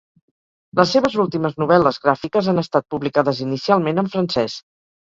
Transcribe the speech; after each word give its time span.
Les 0.79 0.93
seves 0.95 1.17
últimes 1.25 1.59
novel·les 1.65 2.01
gràfiques 2.07 2.51
han 2.55 2.65
estat 2.65 2.91
publicades 2.97 3.47
inicialment 3.49 4.07
en 4.07 4.15
francès. 4.17 4.63